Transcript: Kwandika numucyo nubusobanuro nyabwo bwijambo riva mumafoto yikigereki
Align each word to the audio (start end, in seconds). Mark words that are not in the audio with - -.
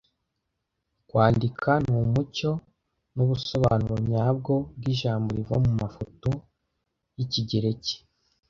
Kwandika 1.07 1.71
numucyo 1.87 2.51
nubusobanuro 3.15 3.95
nyabwo 4.11 4.53
bwijambo 4.77 5.29
riva 5.37 5.55
mumafoto 5.63 6.31
yikigereki 7.17 7.95